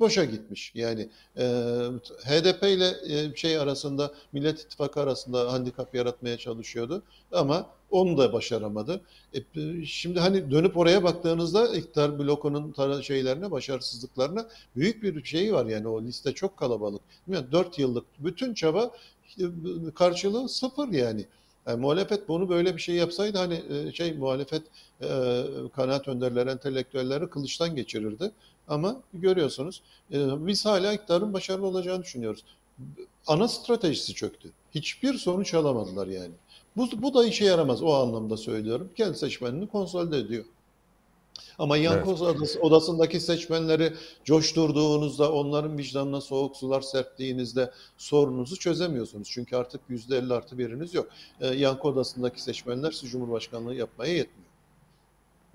boşa 0.00 0.24
gitmiş. 0.24 0.72
Yani 0.74 1.08
e, 1.36 1.44
HDP 2.24 2.62
ile 2.62 2.94
e, 3.08 3.36
şey 3.36 3.58
arasında 3.58 4.14
Millet 4.32 4.60
İttifakı 4.60 5.00
arasında 5.00 5.52
handikap 5.52 5.94
yaratmaya 5.94 6.36
çalışıyordu 6.36 7.02
ama 7.32 7.66
onu 7.90 8.18
da 8.18 8.32
başaramadı. 8.32 9.00
E, 9.34 9.40
şimdi 9.84 10.20
hani 10.20 10.50
dönüp 10.50 10.76
oraya 10.76 11.04
baktığınızda 11.04 11.76
iktidar 11.76 12.18
blokunun 12.18 13.00
şeylerine, 13.00 13.50
başarısızlıklarına 13.50 14.48
büyük 14.76 15.02
bir 15.02 15.24
şey 15.24 15.54
var 15.54 15.66
yani 15.66 15.88
o 15.88 16.02
liste 16.02 16.32
çok 16.32 16.56
kalabalık. 16.56 17.02
Yani 17.28 17.52
4 17.52 17.78
yıllık 17.78 18.04
bütün 18.18 18.54
çaba 18.54 18.90
karşılığı 19.94 20.48
sıfır 20.48 20.88
yani. 20.88 21.26
Yani 21.68 21.80
muhalefet 21.80 22.28
bunu 22.28 22.48
böyle 22.48 22.76
bir 22.76 22.80
şey 22.80 22.94
yapsaydı 22.94 23.38
hani 23.38 23.62
e, 23.70 23.92
şey 23.92 24.12
muhalefet 24.12 24.62
e, 25.02 25.08
kanaat 25.76 26.08
önderleri, 26.08 26.50
entelektüelleri 26.50 27.30
kılıçtan 27.30 27.76
geçirirdi. 27.76 28.30
Ama 28.68 28.96
görüyorsunuz 29.14 29.82
e, 30.12 30.46
biz 30.46 30.66
hala 30.66 30.92
iktidarın 30.92 31.32
başarılı 31.32 31.66
olacağını 31.66 32.02
düşünüyoruz. 32.02 32.44
Ana 33.26 33.48
stratejisi 33.48 34.14
çöktü. 34.14 34.50
Hiçbir 34.74 35.14
sonuç 35.14 35.54
alamadılar 35.54 36.06
yani. 36.06 36.32
Bu, 36.76 36.88
bu 37.02 37.14
da 37.14 37.24
işe 37.24 37.44
yaramaz 37.44 37.82
o 37.82 37.94
anlamda 37.94 38.36
söylüyorum. 38.36 38.90
Kendi 38.96 39.18
seçmenini 39.18 39.66
konsolide 39.66 40.18
ediyor. 40.18 40.44
Ama 41.58 41.76
Yankos 41.76 42.22
evet. 42.22 42.58
odasındaki 42.60 43.20
seçmenleri 43.20 43.92
coşturduğunuzda, 44.24 45.32
onların 45.32 45.78
vicdanına 45.78 46.20
soğuk 46.20 46.56
sular 46.56 46.80
serptiğinizde 46.80 47.70
sorununuzu 47.98 48.56
çözemiyorsunuz. 48.56 49.28
Çünkü 49.30 49.56
artık 49.56 49.80
yüzde 49.88 50.18
elli 50.18 50.32
artı 50.32 50.58
biriniz 50.58 50.94
yok. 50.94 51.08
Ee, 51.40 51.46
Yankı 51.46 51.88
odasındaki 51.88 52.42
seçmenler 52.42 52.92
siz 52.92 53.10
Cumhurbaşkanlığı 53.10 53.74
yapmaya 53.74 54.12
yetmiyor. 54.12 54.48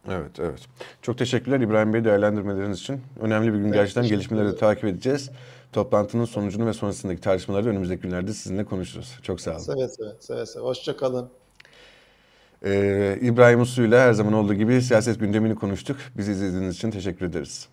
Evet, 0.10 0.40
evet. 0.40 0.60
Çok 1.02 1.18
teşekkürler 1.18 1.60
İbrahim 1.60 1.94
Bey 1.94 2.04
değerlendirmeleriniz 2.04 2.80
için. 2.80 3.02
Önemli 3.22 3.54
bir 3.54 3.58
gün 3.58 3.66
evet, 3.66 3.74
gerçekten 3.74 4.08
gelişmeleri 4.08 4.48
de 4.48 4.56
takip 4.56 4.86
edeceğiz. 4.86 5.30
Toplantının 5.72 6.26
sonucunu 6.26 6.66
ve 6.66 6.74
sonrasındaki 6.74 7.22
tartışmaları 7.22 7.70
önümüzdeki 7.70 8.02
günlerde 8.02 8.34
sizinle 8.34 8.66
konuşuruz. 8.66 9.20
Çok 9.22 9.42
sağ 9.42 9.52
olun. 9.52 9.60
Seve 9.60 9.88
seve, 9.88 10.10
seve 10.20 10.46
seve. 10.46 10.64
Hoşçakalın. 10.64 11.30
Ee, 12.66 13.18
İbrahim 13.22 13.62
Uslu 13.62 13.84
ile 13.84 14.00
her 14.00 14.14
zaman 14.14 14.34
olduğu 14.34 14.54
gibi 14.54 14.82
siyaset 14.82 15.20
gündemini 15.20 15.56
konuştuk. 15.56 15.98
Bizi 16.18 16.32
izlediğiniz 16.32 16.76
için 16.76 16.92
teşekkür 16.92 17.26
ederiz. 17.26 17.68